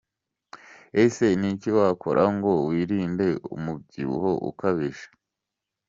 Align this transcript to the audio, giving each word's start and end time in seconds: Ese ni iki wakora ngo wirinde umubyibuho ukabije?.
Ese 1.03 1.25
ni 1.39 1.47
iki 1.53 1.69
wakora 1.77 2.23
ngo 2.35 2.51
wirinde 2.67 3.27
umubyibuho 3.55 4.31
ukabije?. 4.49 5.05